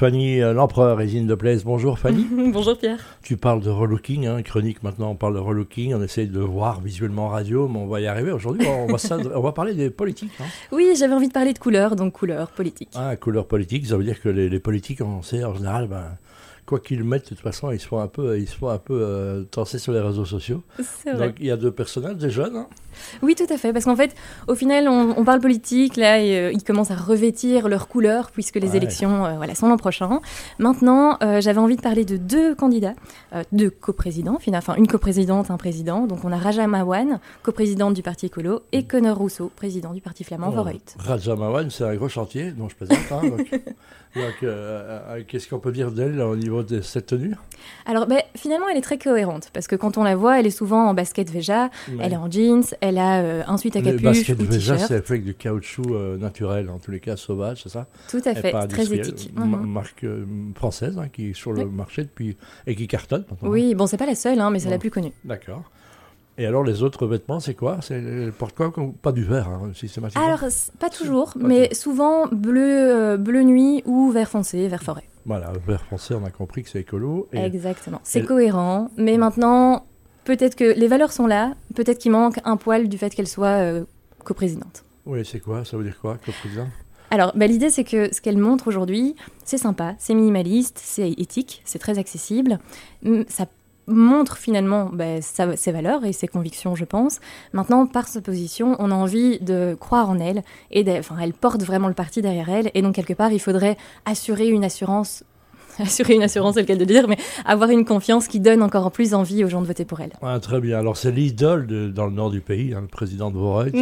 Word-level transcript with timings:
Fanny 0.00 0.40
euh, 0.40 0.54
L'Empereur, 0.54 0.96
Résine 0.96 1.26
de 1.26 1.34
Plaise. 1.34 1.62
Bonjour 1.62 1.98
Fanny. 1.98 2.26
Bonjour 2.54 2.78
Pierre. 2.78 3.18
Tu 3.22 3.36
parles 3.36 3.60
de 3.60 3.68
relooking, 3.68 4.26
hein, 4.26 4.40
chronique 4.40 4.82
maintenant, 4.82 5.10
on 5.10 5.14
parle 5.14 5.34
de 5.34 5.40
relooking, 5.40 5.92
on 5.92 6.02
essaye 6.02 6.26
de 6.26 6.40
voir 6.40 6.80
visuellement 6.80 7.26
en 7.26 7.28
radio, 7.28 7.68
mais 7.68 7.80
on 7.80 7.86
va 7.86 8.00
y 8.00 8.06
arriver. 8.06 8.32
Aujourd'hui, 8.32 8.66
on, 8.66 8.86
va 8.86 8.96
on 9.34 9.42
va 9.42 9.52
parler 9.52 9.74
des 9.74 9.90
politiques. 9.90 10.32
Hein. 10.40 10.46
Oui, 10.72 10.94
j'avais 10.98 11.12
envie 11.12 11.28
de 11.28 11.34
parler 11.34 11.52
de 11.52 11.58
couleurs, 11.58 11.96
donc 11.96 12.14
couleurs 12.14 12.48
politiques. 12.48 12.88
Ah, 12.94 13.14
couleurs 13.16 13.46
politiques, 13.46 13.88
ça 13.88 13.98
veut 13.98 14.04
dire 14.04 14.22
que 14.22 14.30
les, 14.30 14.58
politiques, 14.58 15.02
on 15.02 15.20
sait 15.20 15.44
en 15.44 15.52
général, 15.52 15.86
ben, 15.86 16.16
quoi 16.64 16.80
qu'ils 16.80 17.04
mettent, 17.04 17.24
de 17.24 17.28
toute 17.28 17.40
façon, 17.40 17.70
ils 17.70 17.78
se 17.78 17.86
font 17.86 18.00
un 18.00 18.08
peu, 18.08 18.38
ils 18.38 18.48
se 18.48 18.56
font 18.56 18.70
un 18.70 18.78
peu 18.78 19.02
euh, 19.02 19.44
sur 19.66 19.92
les 19.92 20.00
réseaux 20.00 20.24
sociaux. 20.24 20.62
Donc 21.04 21.34
il 21.40 21.44
y 21.44 21.50
a 21.50 21.58
deux 21.58 21.72
personnages, 21.72 22.16
des 22.16 22.30
jeunes. 22.30 22.56
Hein. 22.56 22.68
Oui, 23.22 23.34
tout 23.34 23.52
à 23.52 23.56
fait, 23.56 23.72
parce 23.72 23.84
qu'en 23.84 23.96
fait, 23.96 24.14
au 24.48 24.54
final, 24.54 24.88
on, 24.88 25.24
parle 25.24 25.40
politique, 25.40 25.96
là, 25.96 26.20
et, 26.20 26.36
euh, 26.36 26.52
ils 26.52 26.62
commencent 26.62 26.90
à 26.90 26.96
revêtir 26.96 27.68
leurs 27.68 27.88
couleurs, 27.88 28.30
puisque 28.30 28.56
les 28.56 28.76
élections 28.76 29.24
euh, 29.24 29.36
voilà, 29.36 29.54
sont 29.54 29.68
l'an 29.68 29.76
prochain. 29.76 30.20
Maintenant, 30.58 31.18
j'avais 31.40 31.58
envie 31.58 31.76
de 31.76 31.82
parler 31.82 32.04
de 32.04 32.16
deux 32.16 32.54
candidats, 32.54 32.94
deux 33.52 33.70
coprésidents, 33.70 34.38
enfin 34.38 34.74
une 34.76 34.86
coprésidente, 34.86 35.50
un 35.50 35.56
président. 35.56 36.06
Donc 36.06 36.24
on 36.24 36.32
a 36.32 36.36
Raja 36.36 36.66
Mawan, 36.66 37.20
coprésidente 37.42 37.94
du 37.94 38.02
Parti 38.02 38.26
écolo, 38.26 38.62
et 38.72 38.84
Conor 38.84 39.16
Rousseau, 39.16 39.50
président 39.54 39.92
du 39.92 40.00
Parti 40.00 40.24
flamand 40.24 40.52
oh, 40.56 40.64
Raja 40.98 41.36
Mawan, 41.36 41.70
c'est 41.70 41.84
un 41.84 41.94
gros 41.94 42.08
chantier 42.08 42.52
dont 42.52 42.68
je 42.68 42.76
présente. 42.76 42.98
Hein, 43.10 43.22
donc, 44.14 45.26
qu'est-ce 45.28 45.48
qu'on 45.48 45.58
peut 45.58 45.72
dire 45.72 45.92
d'elle 45.92 46.20
au 46.20 46.36
niveau 46.36 46.62
de 46.62 46.80
cette 46.80 47.06
tenue? 47.06 47.34
Alors, 47.86 48.06
ben, 48.06 48.20
finalement, 48.36 48.66
elle 48.70 48.78
est 48.78 48.82
très 48.82 48.98
cohérente 48.98 49.50
parce 49.52 49.66
que 49.66 49.76
quand 49.76 49.98
on 49.98 50.02
la 50.02 50.16
voit, 50.16 50.40
elle 50.40 50.46
est 50.46 50.50
souvent 50.50 50.88
en 50.88 50.94
basket 50.94 51.30
Veja, 51.30 51.70
elle 52.00 52.12
est 52.12 52.16
en 52.16 52.30
jeans, 52.30 52.64
elle 52.80 52.98
a 52.98 53.20
euh, 53.20 53.42
ensuite 53.46 53.76
un 53.76 53.82
capuche. 53.82 54.00
Le 54.00 54.08
basket 54.08 54.42
Veja, 54.42 54.78
c'est 54.78 55.06
fait 55.06 55.14
avec 55.14 55.24
du 55.24 55.34
caoutchouc 55.34 55.90
euh, 55.90 56.16
naturel, 56.16 56.70
en 56.70 56.78
tous 56.78 56.90
les 56.90 57.00
cas 57.00 57.16
sauvage, 57.16 57.62
c'est 57.62 57.68
ça? 57.68 57.86
Tout 58.08 58.22
à 58.24 58.34
fait, 58.34 58.52
très 58.68 58.92
éthique. 58.92 59.32
Mhm. 59.36 59.66
marque 59.66 60.04
euh, 60.04 60.24
française 60.54 60.98
hein, 60.98 61.08
qui 61.12 61.30
est 61.30 61.34
sur 61.34 61.52
le 61.52 61.66
marché 61.66 62.02
depuis 62.02 62.36
et 62.66 62.74
qui 62.74 62.86
cartonne. 62.88 63.24
Oui, 63.42 63.74
bon, 63.74 63.86
c'est 63.86 63.96
pas 63.96 64.06
la 64.06 64.14
seule, 64.14 64.40
hein, 64.40 64.50
mais 64.50 64.58
c'est 64.58 64.70
la 64.70 64.78
plus 64.78 64.90
connue. 64.90 65.12
D'accord. 65.24 65.62
Et 66.38 66.46
alors 66.46 66.64
les 66.64 66.82
autres 66.82 67.06
vêtements, 67.06 67.38
c'est 67.38 67.54
quoi? 67.54 67.78
C'est 67.82 68.32
porte 68.38 68.54
quoi 68.54 68.72
Pas 69.02 69.12
du 69.12 69.24
vert, 69.24 69.48
hein, 69.48 69.72
systématiquement? 69.74 70.24
Alors 70.24 70.44
pas 70.78 70.88
toujours, 70.88 71.34
mais 71.36 71.74
souvent 71.74 72.28
bleu, 72.28 73.16
bleu 73.18 73.42
nuit 73.42 73.82
ou 73.84 74.10
vert 74.10 74.28
foncé, 74.28 74.66
vert 74.68 74.82
forêt. 74.82 75.04
Voilà, 75.26 75.52
vert 75.66 75.84
foncé, 75.84 76.14
on 76.14 76.24
a 76.24 76.30
compris 76.30 76.62
que 76.62 76.70
c'est 76.70 76.80
écolo. 76.80 77.28
Exactement, 77.32 78.00
c'est 78.04 78.24
cohérent, 78.24 78.90
mais 78.96 79.18
maintenant, 79.18 79.84
peut-être 80.36 80.54
que 80.54 80.64
les 80.64 80.86
valeurs 80.86 81.12
sont 81.12 81.26
là, 81.26 81.54
peut-être 81.74 81.98
qu'il 81.98 82.12
manque 82.12 82.38
un 82.44 82.56
poil 82.56 82.88
du 82.88 82.98
fait 82.98 83.12
qu'elle 83.14 83.26
soit 83.26 83.48
euh, 83.48 83.84
coprésidente. 84.24 84.84
Oui, 85.06 85.24
c'est 85.24 85.40
quoi? 85.40 85.64
Ça 85.64 85.76
veut 85.76 85.84
dire 85.84 85.98
quoi, 86.00 86.18
coprésidente? 86.24 86.68
Alors, 87.10 87.32
bah, 87.34 87.48
l'idée, 87.48 87.70
c'est 87.70 87.82
que 87.82 88.14
ce 88.14 88.20
qu'elle 88.20 88.38
montre 88.38 88.68
aujourd'hui, 88.68 89.16
c'est 89.44 89.58
sympa, 89.58 89.94
c'est 89.98 90.14
minimaliste, 90.14 90.80
c'est 90.80 91.10
éthique, 91.10 91.62
c'est 91.64 91.80
très 91.80 91.98
accessible. 91.98 92.60
Ça 93.26 93.46
montre 93.88 94.36
finalement 94.36 94.88
bah, 94.92 95.20
ses 95.20 95.72
valeurs 95.72 96.04
et 96.04 96.12
ses 96.12 96.28
convictions, 96.28 96.76
je 96.76 96.84
pense. 96.84 97.18
Maintenant, 97.52 97.86
par 97.86 98.06
sa 98.06 98.20
position, 98.20 98.76
on 98.78 98.92
a 98.92 98.94
envie 98.94 99.40
de 99.40 99.76
croire 99.80 100.08
en 100.08 100.20
elle 100.20 100.44
et 100.70 100.84
enfin, 100.96 101.16
elle 101.20 101.32
porte 101.32 101.62
vraiment 101.62 101.88
le 101.88 101.94
parti 101.94 102.22
derrière 102.22 102.48
elle. 102.48 102.70
Et 102.74 102.82
donc, 102.82 102.94
quelque 102.94 103.14
part, 103.14 103.32
il 103.32 103.40
faudrait 103.40 103.76
assurer 104.04 104.48
une 104.48 104.62
assurance 104.62 105.24
assurer 105.82 106.14
une 106.14 106.22
assurance, 106.22 106.54
c'est 106.54 106.60
le 106.60 106.66
cas 106.66 106.76
de 106.76 106.84
dire, 106.84 107.08
mais 107.08 107.18
avoir 107.44 107.70
une 107.70 107.84
confiance 107.84 108.28
qui 108.28 108.40
donne 108.40 108.62
encore 108.62 108.90
plus 108.92 109.14
envie 109.14 109.44
aux 109.44 109.48
gens 109.48 109.62
de 109.62 109.66
voter 109.66 109.84
pour 109.84 110.00
elle. 110.00 110.12
Ah, 110.22 110.38
très 110.40 110.60
bien. 110.60 110.78
Alors, 110.78 110.96
c'est 110.96 111.12
l'idole 111.12 111.92
dans 111.92 112.06
le 112.06 112.12
nord 112.12 112.30
du 112.30 112.40
pays, 112.40 112.74
hein, 112.74 112.82
le 112.82 112.88
président 112.88 113.30
de 113.30 113.36
Voreit 113.36 113.72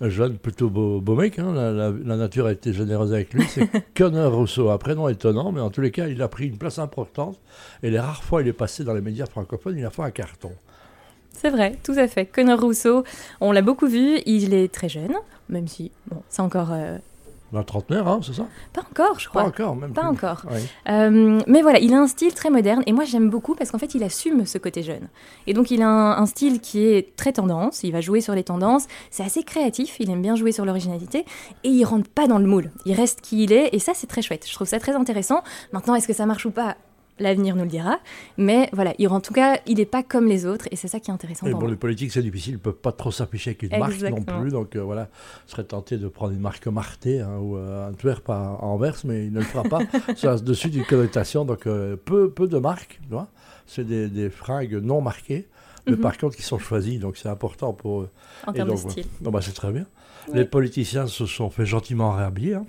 un 0.00 0.08
jeune 0.08 0.38
plutôt 0.38 0.70
beau, 0.70 1.00
beau 1.00 1.14
mec, 1.14 1.38
hein, 1.38 1.52
la, 1.52 2.16
nature 2.16 2.46
a 2.46 2.52
été 2.52 2.72
généreuse 2.72 3.12
avec 3.12 3.34
lui, 3.34 3.44
c'est 3.48 3.68
Conor 3.96 4.32
Rousseau, 4.32 4.70
un 4.70 4.78
prénom 4.78 5.08
étonnant, 5.08 5.50
mais 5.50 5.60
en 5.60 5.70
tous 5.70 5.80
les 5.80 5.90
cas, 5.90 6.06
il 6.06 6.22
a 6.22 6.28
pris 6.28 6.46
une 6.46 6.56
place 6.56 6.78
importante, 6.78 7.38
et 7.82 7.90
les 7.90 7.98
rares 7.98 8.22
fois 8.22 8.42
il 8.42 8.48
est 8.48 8.52
passé 8.52 8.84
dans 8.84 8.94
les 8.94 9.00
médias 9.00 9.26
francophones, 9.26 9.76
il 9.76 9.84
a 9.84 9.90
fait 9.90 10.02
un 10.02 10.10
carton. 10.10 10.52
C'est 11.32 11.50
vrai, 11.50 11.76
tout 11.84 11.94
à 11.96 12.08
fait. 12.08 12.26
Conor 12.26 12.60
Rousseau, 12.60 13.04
on 13.40 13.52
l'a 13.52 13.62
beaucoup 13.62 13.86
vu, 13.86 14.20
il 14.26 14.54
est 14.54 14.72
très 14.72 14.88
jeune, 14.88 15.14
même 15.48 15.66
si, 15.66 15.90
bon, 16.06 16.22
c'est 16.28 16.42
encore 16.42 16.72
euh, 16.72 16.98
la 17.52 17.64
trentenaire, 17.64 18.06
hein, 18.06 18.20
c'est 18.22 18.34
ça? 18.34 18.46
Pas 18.72 18.82
encore, 18.82 19.18
je 19.18 19.28
crois. 19.28 19.42
Pas 19.42 19.48
encore, 19.48 19.76
même. 19.76 19.92
Pas 19.92 20.04
encore. 20.04 20.42
Euh, 20.88 21.40
mais 21.46 21.62
voilà, 21.62 21.78
il 21.78 21.94
a 21.94 21.98
un 21.98 22.06
style 22.06 22.34
très 22.34 22.50
moderne 22.50 22.82
et 22.86 22.92
moi 22.92 23.04
j'aime 23.04 23.30
beaucoup 23.30 23.54
parce 23.54 23.70
qu'en 23.70 23.78
fait 23.78 23.94
il 23.94 24.02
assume 24.02 24.44
ce 24.44 24.58
côté 24.58 24.82
jeune. 24.82 25.08
Et 25.46 25.54
donc 25.54 25.70
il 25.70 25.82
a 25.82 25.88
un, 25.88 26.26
style 26.26 26.60
qui 26.60 26.84
est 26.84 27.16
très 27.16 27.32
tendance, 27.32 27.82
il 27.84 27.92
va 27.92 28.02
jouer 28.02 28.20
sur 28.20 28.34
les 28.34 28.44
tendances, 28.44 28.86
c'est 29.10 29.24
assez 29.24 29.42
créatif, 29.42 29.96
il 29.98 30.10
aime 30.10 30.20
bien 30.20 30.36
jouer 30.36 30.52
sur 30.52 30.66
l'originalité 30.66 31.24
et 31.64 31.68
il 31.68 31.84
rentre 31.84 32.10
pas 32.10 32.26
dans 32.26 32.38
le 32.38 32.46
moule. 32.46 32.70
Il 32.84 32.94
reste 32.94 33.22
qui 33.22 33.44
il 33.44 33.52
est 33.52 33.70
et 33.72 33.78
ça 33.78 33.92
c'est 33.94 34.06
très 34.06 34.20
chouette. 34.20 34.44
Je 34.46 34.52
trouve 34.52 34.68
ça 34.68 34.78
très 34.78 34.92
intéressant. 34.92 35.42
Maintenant, 35.72 35.94
est-ce 35.94 36.06
que 36.06 36.14
ça 36.14 36.26
marche 36.26 36.44
ou 36.44 36.50
pas? 36.50 36.76
L'avenir 37.20 37.56
nous 37.56 37.62
le 37.62 37.68
dira. 37.68 37.98
Mais 38.36 38.68
voilà, 38.72 38.94
il, 38.98 39.08
en 39.08 39.20
tout 39.20 39.32
cas, 39.32 39.58
il 39.66 39.78
n'est 39.78 39.86
pas 39.86 40.02
comme 40.02 40.26
les 40.26 40.46
autres 40.46 40.66
et 40.70 40.76
c'est 40.76 40.88
ça 40.88 41.00
qui 41.00 41.10
est 41.10 41.14
intéressant. 41.14 41.46
Et 41.46 41.50
pour 41.50 41.68
les 41.68 41.76
politiques, 41.76 42.12
c'est 42.12 42.22
difficile. 42.22 42.54
Ils 42.54 42.56
ne 42.56 42.62
peuvent 42.62 42.74
pas 42.74 42.92
trop 42.92 43.10
s'afficher 43.10 43.50
avec 43.50 43.62
une 43.62 43.78
marque 43.78 44.00
non 44.02 44.22
plus. 44.22 44.50
Donc 44.50 44.76
euh, 44.76 44.82
voilà, 44.82 45.08
je 45.46 45.52
serais 45.52 45.64
tenté 45.64 45.96
de 45.96 46.08
prendre 46.08 46.32
une 46.32 46.40
marque 46.40 46.66
Marté 46.68 47.20
hein, 47.20 47.38
ou 47.40 47.56
euh, 47.56 47.90
Antwerp 47.90 48.28
à, 48.28 48.58
Anvers, 48.60 48.98
mais 49.04 49.26
il 49.26 49.32
ne 49.32 49.38
le 49.38 49.44
fera 49.44 49.62
pas. 49.64 49.80
c'est 50.16 50.44
dessus 50.44 50.68
d'une 50.70 50.84
connotation. 50.84 51.44
Donc 51.44 51.66
euh, 51.66 51.96
peu, 51.96 52.30
peu 52.30 52.46
de 52.46 52.58
marques. 52.58 53.00
C'est 53.66 53.84
des, 53.84 54.08
des, 54.08 54.30
fringues 54.30 54.74
non 54.82 55.00
marquées. 55.00 55.46
Mais 55.88 55.96
mhm. 55.96 56.00
par 56.00 56.16
contre, 56.18 56.36
qui 56.36 56.42
sont 56.42 56.58
choisies, 56.58 56.98
donc 56.98 57.16
c'est 57.16 57.28
important 57.28 57.72
pour 57.72 58.02
eux. 58.02 58.10
En 58.46 58.52
termes 58.52 58.70
de 58.70 58.76
style. 58.76 59.06
bah, 59.20 59.40
c'est 59.42 59.54
très 59.54 59.72
bien. 59.72 59.86
Les 60.32 60.44
politiciens 60.44 61.06
se 61.06 61.26
sont 61.26 61.50
fait 61.50 61.66
gentiment 61.66 62.12
réhabiller. 62.12 62.54
Hein. 62.54 62.66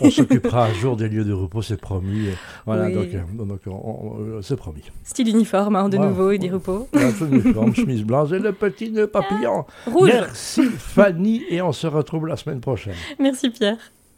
on 0.00 0.10
s'occupera 0.10 0.66
un 0.66 0.72
jour 0.72 0.96
des 0.96 1.08
lieux 1.08 1.24
de 1.24 1.32
repos, 1.32 1.62
c'est 1.62 1.80
promis. 1.80 2.28
Voilà, 2.66 2.90
donc, 2.90 3.06
euh, 3.14 3.22
euh, 3.68 4.42
c'est 4.42 4.56
promis. 4.56 4.82
Style 5.04 5.28
uniforme, 5.28 5.76
hein, 5.76 5.88
de 5.88 5.96
nouveau, 5.96 6.32
et 6.32 6.38
des 6.38 6.50
repos. 6.50 6.88
uniforme, 7.20 7.74
chemise 7.74 8.04
blanche 8.04 8.32
et 8.32 8.38
le 8.38 8.52
petit 8.52 8.90
nœud 8.90 9.06
papillon. 9.06 9.64
rouge. 9.86 10.10
Merci 10.12 10.64
Fanny, 10.64 11.44
et 11.48 11.62
on 11.62 11.72
se 11.72 11.86
retrouve 11.86 12.26
la 12.26 12.36
semaine 12.36 12.60
prochaine. 12.60 12.96
Merci 13.18 13.50
Pierre. 13.50 13.78